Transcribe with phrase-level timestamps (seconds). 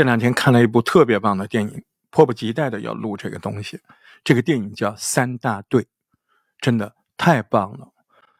[0.00, 3.78] 这两天看了一部特别棒的电影，迫不及待的要录这个东西。
[4.24, 5.82] 这个电影叫《三大队》，
[6.58, 7.92] 真的太棒了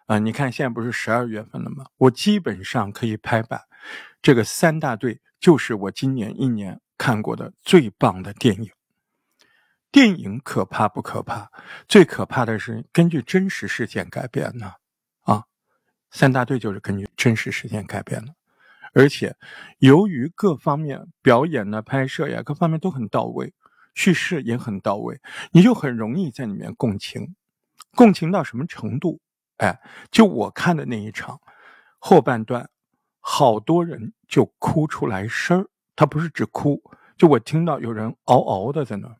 [0.07, 0.19] 啊！
[0.19, 1.85] 你看现在不是十二月份了吗？
[1.99, 3.61] 我基本上可以拍板，
[4.23, 8.71] 这个《三大队》就是我今年一年看过的最棒的电影。
[9.93, 11.51] 电影可怕不可怕？
[11.87, 14.77] 最可怕的是根据真实事件改编的
[15.25, 15.35] 啊！
[16.11, 18.35] 《三大队》就是根据真实事件改编的。
[18.93, 19.37] 而且，
[19.79, 23.55] 由于各方面表演呢、拍摄呀，各方面都很到位，
[23.95, 25.21] 叙事也很到位，
[25.53, 27.37] 你就很容易在里面共情。
[27.95, 29.21] 共情到什么程度？
[29.59, 29.79] 哎，
[30.11, 31.41] 就我看的那一场
[31.99, 32.69] 后半段，
[33.21, 35.69] 好多人就哭出来声儿。
[35.95, 36.83] 他不是只哭，
[37.17, 39.17] 就我听到有人嗷嗷的在那儿。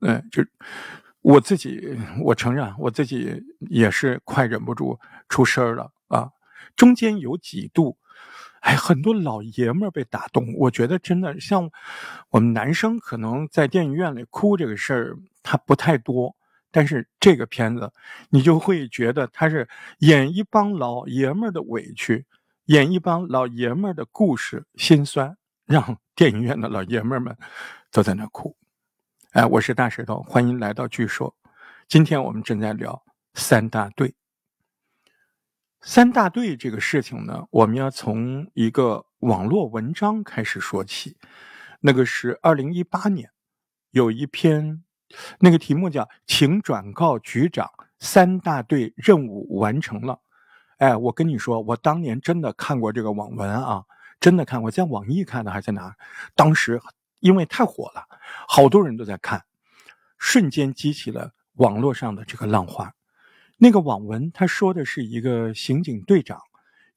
[0.00, 0.44] 嗯，就
[1.22, 4.98] 我自己，我承认我自己也是快忍不住
[5.30, 6.30] 出声儿了啊。
[6.76, 7.96] 中间有几度。
[8.64, 11.70] 哎，很多老爷们儿被打动，我觉得真的像
[12.30, 16.34] 我们男生可能在电影院里哭这个事儿，他不太多。
[16.70, 17.92] 但是这个片子，
[18.30, 22.24] 你就会觉得他是演一帮老爷们儿的委屈，
[22.64, 27.36] 演一帮老爷们儿的故事心酸，让电影院的老爷们儿们
[27.92, 28.56] 都在那哭。
[29.32, 31.32] 哎，我是大石头，欢迎来到剧说。
[31.86, 33.00] 今天我们正在聊
[33.34, 34.14] 三大队。
[35.86, 41.18] 三大队这个事情呢，我们要从一个网络文章开始说起。
[41.80, 43.30] 那个是二零一八年，
[43.90, 44.82] 有一篇，
[45.40, 50.20] 那个题目叫“请转告局长，三大队任务完成了”。
[50.78, 53.84] 哎，我跟你说，我当年真的看过这个网文啊，
[54.18, 55.94] 真的看过，在网易看的还是在哪？
[56.34, 56.80] 当时
[57.20, 58.06] 因为太火了，
[58.48, 59.44] 好多人都在看，
[60.16, 62.90] 瞬间激起了网络上的这个浪花。
[63.56, 66.40] 那个网文他说的是一个刑警队长，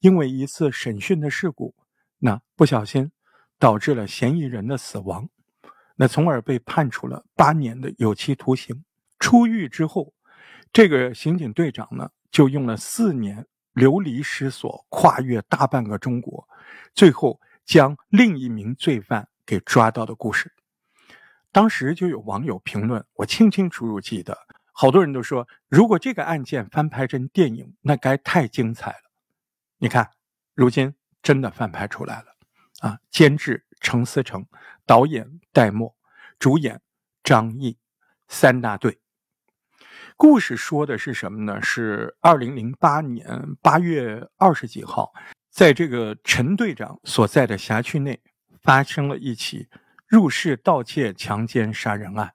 [0.00, 1.74] 因为一次审讯的事故，
[2.18, 3.12] 那不小心
[3.58, 5.28] 导致了嫌疑人的死亡，
[5.96, 8.84] 那从而被判处了八年的有期徒刑。
[9.18, 10.12] 出狱之后，
[10.72, 16.48] 这个刑警队长呢，就用了四年流离失所，跨越大半个中国，
[16.94, 20.52] 最后将另一名罪犯给抓到的故事。
[21.50, 24.47] 当时就有网友评论，我清清楚楚记得。
[24.80, 29.10] 好多人都说，如果这个案件翻拍成电影，那该太精彩了。
[29.78, 30.08] 你看，
[30.54, 32.26] 如今真的翻拍出来了
[32.82, 33.00] 啊！
[33.10, 34.46] 监制程思成，
[34.86, 35.96] 导演戴墨，
[36.38, 36.80] 主演
[37.24, 37.76] 张译，
[38.28, 39.00] 三大队。
[40.16, 41.60] 故事说的是什么呢？
[41.60, 45.12] 是二零零八年八月二十几号，
[45.50, 48.22] 在这个陈队长所在的辖区内，
[48.62, 49.68] 发生了一起
[50.06, 52.34] 入室盗窃、强奸、杀人案。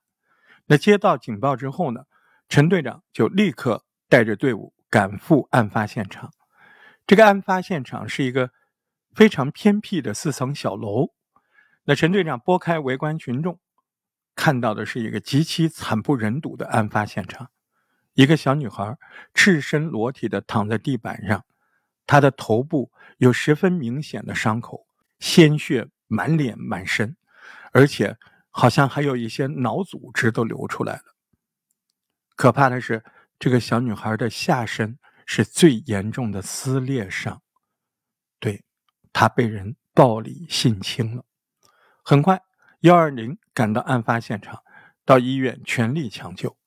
[0.65, 2.03] 那接到警报之后呢？
[2.49, 6.31] 陈队长就立刻带着队伍赶赴案发现场。
[7.07, 8.51] 这个案发现场是一个
[9.13, 11.09] 非常偏僻的四层小楼。
[11.85, 13.59] 那陈队长拨开围观群众，
[14.35, 17.49] 看到的是一个极其惨不忍睹的案发现场：
[18.13, 18.97] 一个小女孩
[19.33, 21.43] 赤身裸体的躺在地板上，
[22.07, 24.87] 她的头部有十分明显的伤口，
[25.19, 27.17] 鲜血满脸满身，
[27.73, 28.15] 而且
[28.49, 31.12] 好像还有一些脑组织都流出来了。
[32.35, 33.03] 可怕的是，
[33.37, 37.41] 这个小女孩的下身是最严重的撕裂伤，
[38.39, 38.63] 对，
[39.11, 41.23] 她被人暴力性侵了。
[42.03, 42.41] 很快，
[42.81, 44.63] 幺二零赶到案发现场，
[45.05, 46.57] 到医院全力抢救。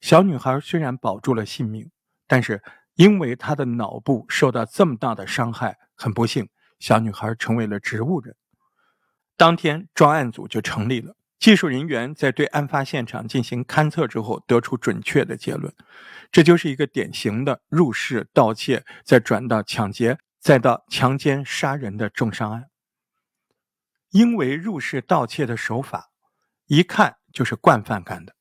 [0.00, 1.90] 小女孩虽然保住了性命，
[2.26, 2.62] 但是
[2.94, 6.48] 因为她的脑部受到这么大的伤害，很不幸，
[6.78, 8.36] 小女孩成为了植物人。
[9.36, 11.16] 当天，专案组就成立了。
[11.42, 15.74] 技术人员在对案发现场进行勘测之后，得出准确的结论，
[16.30, 22.66] 这就是一个典型的入室盗窃，再转到抢劫，再到强奸杀人的重伤案。
[24.10, 26.10] 因为入室盗窃的手法，
[26.66, 28.36] 一看就是惯犯干的。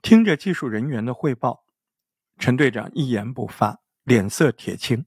[0.00, 1.66] 听着技术人员的汇报，
[2.38, 5.04] 陈队长一言不发，脸色铁青。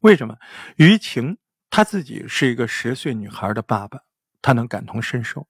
[0.00, 0.36] 为什么？
[0.76, 1.38] 于晴
[1.70, 4.00] 他自己是一个十岁女孩的爸爸，
[4.42, 5.48] 他能感同身受。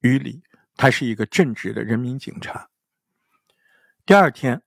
[0.00, 0.42] 于理，
[0.76, 2.68] 他是一个正直的人民警察。
[4.06, 4.62] 第二天，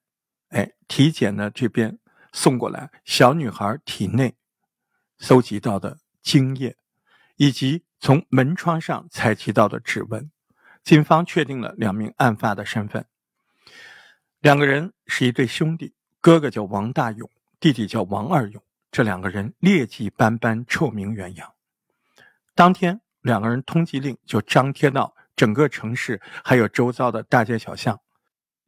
[0.49, 1.99] 哎，体检呢这边
[2.33, 4.35] 送过来小女孩体内
[5.17, 6.75] 搜集到的精液，
[7.37, 10.31] 以及从门窗上采集到的指纹，
[10.83, 13.05] 警方确定了两名案发的身份。
[14.39, 17.29] 两个人是一对兄弟，哥哥叫王大勇，
[17.59, 18.61] 弟弟叫王二勇。
[18.91, 21.53] 这两个人劣迹斑斑，臭名远扬。
[22.53, 23.01] 当天。
[23.23, 27.99] 两个人通缉令就张贴到整个城市，还有周遭的大街小巷。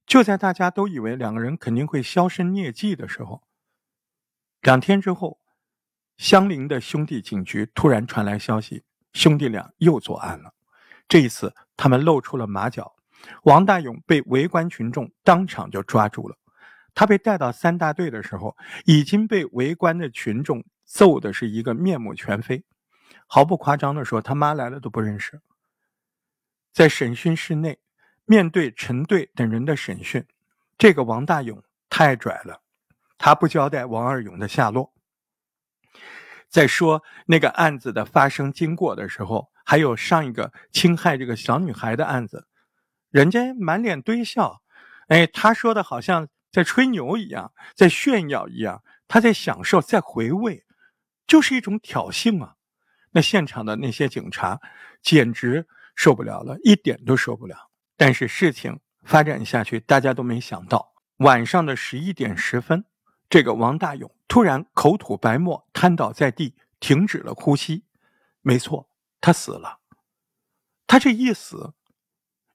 [0.05, 3.43] 就在大家都以为两个人肯定会销声匿迹的时候，
[4.61, 5.39] 两天之后，
[6.17, 8.83] 相邻的兄弟警局突然传来消息，
[9.13, 10.53] 兄弟俩又作案了。
[11.07, 12.95] 这一次，他们露出了马脚。
[13.43, 16.35] 王大勇被围观群众当场就抓住了。
[16.93, 22.65] 他被带到三大队的时候，已经被围观的群众揍的是一个面目全非。
[23.25, 25.41] 毫不夸张的说，他妈来了都不认识。
[26.73, 27.79] 在审讯室内，
[28.25, 30.25] 面对陈队等人的审讯，
[30.77, 32.61] 这个王大勇太拽了，
[33.17, 34.91] 他不交代王二勇的下落。
[36.49, 42.47] 在说那个案子的发生经过的时候，还有上一个侵害这个小女孩的案子，
[43.09, 44.61] 人家满脸堆笑，
[45.07, 46.27] 哎，他说的好像。
[46.53, 50.63] 在吹牛一样，在炫耀一样，他在享受，在回味，
[51.25, 52.57] 就是一种挑衅啊！
[53.09, 54.61] 那现场的那些警察
[55.01, 57.69] 简直受不了了，一点都受不了。
[57.95, 62.85] 但是事情发展下去，大家都没想到，晚上的十一点十分，
[63.29, 67.85] 这个王大勇突然口吐白沫，瘫倒在地，停止了呼吸。
[68.41, 68.89] 没错，
[69.21, 69.79] 他死了。
[70.87, 71.73] 他这一死。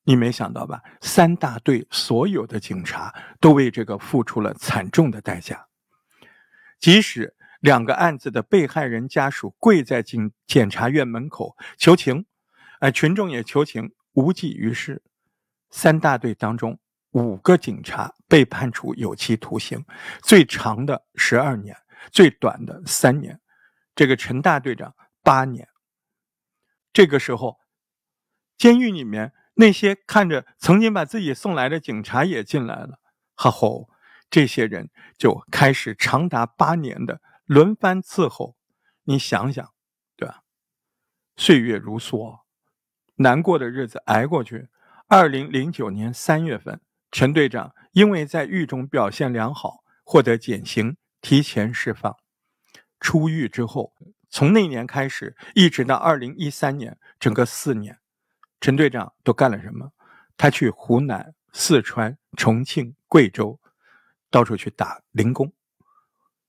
[0.04, 0.82] 你没想到吧？
[1.02, 5.68] 三大队所有的警察都为这个付出了惨重的代价。
[6.80, 12.24] 即使两个案子的被害人家属跪在警检察院门口求情，
[12.80, 15.02] 哎，群众也求情，无济于事。
[15.70, 16.78] 三大队当中
[17.10, 19.84] 五个警察被判处有期徒刑，
[20.22, 21.76] 最长的十二年，
[22.10, 23.40] 最短的三年。
[23.94, 25.68] 这个陈大队长八年。
[26.92, 27.58] 这个时候，
[28.56, 29.32] 监狱里面。
[29.60, 33.00] 那些看着曾经把自己送来的警察也进来了，
[33.34, 33.90] 哈吼，
[34.30, 38.56] 这些人就开始长达八年的轮番伺候。
[39.02, 39.74] 你想想，
[40.14, 40.44] 对吧？
[41.36, 42.38] 岁月如梭，
[43.18, 44.68] 难过的日子挨过去。
[45.06, 46.80] 二零零九年三月份，
[47.10, 52.16] 陈队长因为在狱中表现良好，获得减刑，提前释放。
[53.00, 53.94] 出狱之后，
[54.28, 57.98] 从那年开始，一直到二零一三年，整个四年。
[58.60, 59.92] 陈队长都干了什么？
[60.36, 63.60] 他去湖南、四川、重庆、贵州，
[64.30, 65.52] 到处去打零工。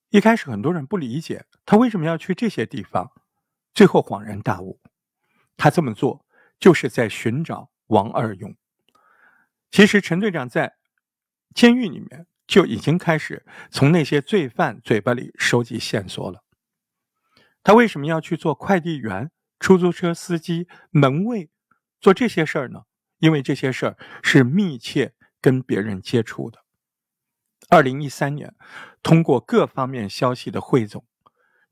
[0.09, 3.11] 一开始很多人不理解他为什么要去这些地方，
[3.73, 4.79] 最后恍然大悟，
[5.55, 6.25] 他这么做
[6.59, 8.55] 就是在寻找王二勇。
[9.71, 10.75] 其实陈队长在
[11.53, 16.43] 监狱里面就已经开始从那些罪犯嘴巴里收集线索了。
[17.63, 21.49] 他为什么要去做快递员、出租车司机、门卫？
[21.99, 22.83] 做这些事儿呢，
[23.17, 26.63] 因为这些事儿是密切跟别人接触的。
[27.67, 28.55] 二零一三年，
[29.03, 31.05] 通过各方面消息的汇总，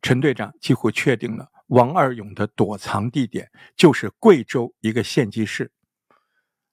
[0.01, 5.71] 陈队长几乎确定了王二勇的躲藏地点就是贵州一个县级市。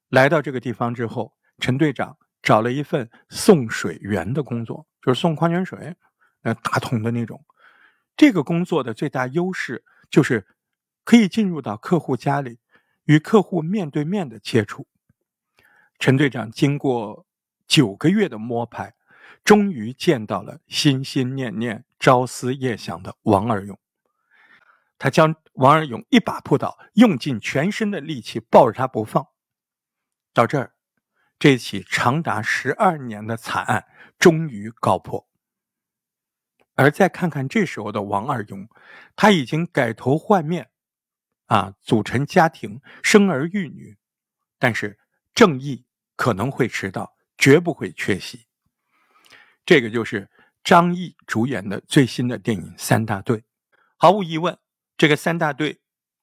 [0.08, 5.94] 来到这个地方之后，陈队长找了一份送水员的工作，就是送矿泉水，
[6.42, 7.44] 那大桶的那种。
[8.16, 10.46] 这个工作的最大优势就是
[11.04, 12.58] 可以进入到客户家里。
[13.06, 14.86] 与客户面对面的接触，
[15.98, 17.26] 陈队长经过
[17.66, 18.94] 九个月的摸排，
[19.44, 23.78] 终于见到了心心念念、朝思夜想的王二勇。
[24.98, 29.26] 他将王二勇一把扑倒，用尽全身的力气抱着他不放。
[30.32, 30.74] 到这儿，
[31.38, 33.86] 这起长达十二年的惨案
[34.18, 35.28] 终于告破。
[36.74, 38.68] 而再看看这时候的王二勇，
[39.14, 40.70] 他已经改头换面。
[41.46, 43.98] 啊，组成家庭，生儿育女，
[44.58, 44.98] 但是
[45.34, 45.84] 正义
[46.16, 48.46] 可能会迟到，绝不会缺席。
[49.66, 50.30] 这个就是
[50.64, 53.36] 张译主演的最新的电影《三大队》。
[53.98, 54.58] 毫无疑问，
[55.04, 55.74] 这个《三大队》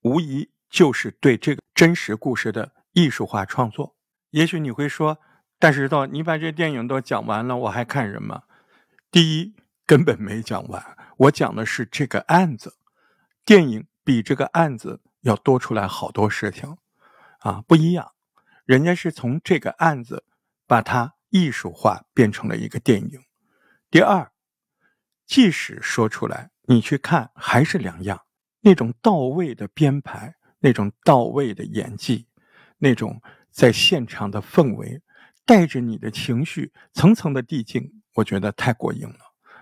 [0.01, 3.95] 无疑就是对这个真实故事的艺术化创作。
[4.31, 5.19] 也许你会说，
[5.59, 8.41] 但是到，你把这电影都讲完了，我还看什么？
[9.11, 9.53] 第一，
[9.85, 12.79] 根本没讲完，我讲的是这个案子。
[13.45, 15.01] 电影比这个案子。
[15.21, 16.77] 要多出来好多事情，
[17.41, 18.13] 啊，不一样。
[18.65, 20.25] 人家是从这个案子
[20.65, 23.21] 把它艺术化，变成了一个电影。
[23.91, 24.31] 第二，
[25.27, 28.25] 即使说出来，你去看还是两样。
[28.61, 32.27] 那种到位的编排，那种到位的演技，
[32.77, 35.01] 那种在现场的氛围，
[35.45, 39.19] 带着你的情绪层层的递进，我觉得太过瘾了。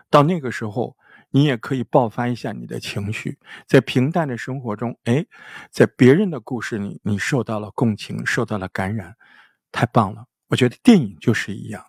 [0.09, 0.95] 到那个时候。
[1.31, 3.37] 你也可以爆发一下你的情绪，
[3.67, 5.23] 在平淡的生活中，哎，
[5.69, 9.15] 在别人的故事里，你受到了共情，受到了感染，
[9.71, 10.25] 太棒了！
[10.47, 11.85] 我觉得电影就是一样，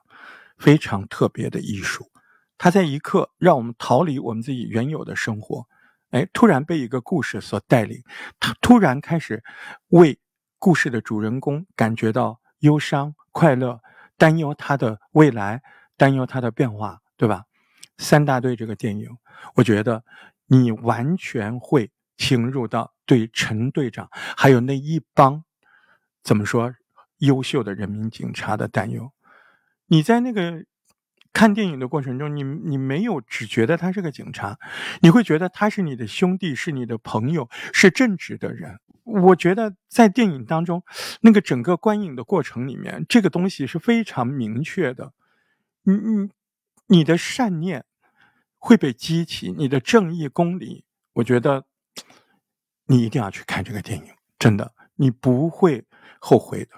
[0.59, 2.11] 非常特别的艺术。
[2.59, 5.67] 它在一刻让我们逃离我们自己原有的生活，
[6.11, 8.02] 哎，突然被一个故事所带领，
[8.38, 9.43] 他突然开始
[9.88, 10.19] 为
[10.59, 13.81] 故事的主人公感觉到忧伤、快乐，
[14.19, 15.62] 担忧他的未来，
[15.97, 17.45] 担忧他的变化，对吧？
[17.99, 19.09] 三大队这个电影。
[19.55, 20.05] 我觉得
[20.47, 25.45] 你完全会侵入到对陈队长还有那一帮
[26.23, 26.75] 怎么说
[27.19, 29.12] 优秀的人民警察的担忧。
[29.87, 30.64] 你在那个
[31.32, 34.58] 看电影的过程中，你你没有只觉得他是个警察，
[35.00, 38.80] 你会觉得他是你的兄弟，是你的朋友，是正直的人。
[39.04, 40.84] 我觉得在电影当中，
[41.22, 45.12] 那个整个观影的过程里面，这个东西是非常明确的。
[45.82, 46.30] 你你
[46.87, 47.84] 你的善念
[48.58, 50.84] 会被激起，你的正义公理，
[51.14, 51.64] 我觉得
[52.87, 54.04] 你一定要去看这个电影，
[54.38, 55.84] 真的，你不会
[56.20, 56.70] 后悔的。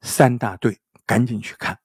[0.00, 1.78] 三大队，赶紧去看。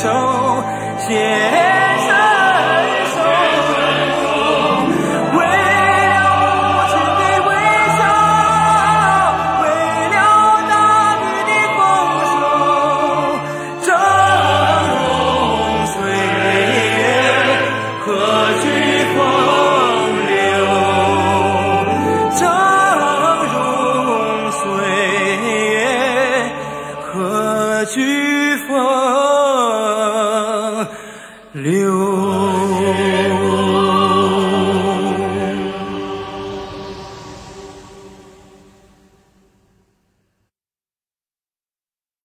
[0.00, 0.08] 手
[0.96, 1.79] 写